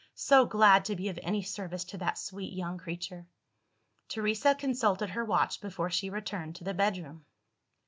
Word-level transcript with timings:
So 0.15 0.45
glad 0.47 0.83
to 0.85 0.95
be 0.95 1.09
of 1.09 1.19
any 1.21 1.43
service 1.43 1.83
to 1.85 1.97
that 1.99 2.17
sweet 2.17 2.53
young 2.53 2.79
creature!" 2.79 3.27
Teresa 4.09 4.55
consulted 4.55 5.11
her 5.11 5.23
watch 5.23 5.61
before 5.61 5.91
she 5.91 6.09
returned 6.09 6.55
to 6.55 6.63
the 6.63 6.73
bedroom. 6.73 7.23